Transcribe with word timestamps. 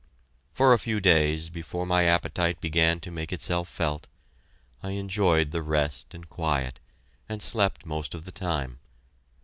For 0.51 0.73
a 0.73 0.79
few 0.79 0.99
days, 0.99 1.49
before 1.51 1.85
my 1.85 2.05
appetite 2.05 2.59
began 2.59 2.99
to 3.01 3.11
make 3.11 3.31
itself 3.31 3.69
felt, 3.69 4.07
I 4.81 4.93
enjoyed 4.93 5.51
the 5.51 5.61
rest 5.61 6.15
and 6.15 6.27
quiet, 6.27 6.79
and 7.29 7.39
slept 7.39 7.85
most 7.85 8.15
of 8.15 8.25
the 8.25 8.31
time. 8.31 8.79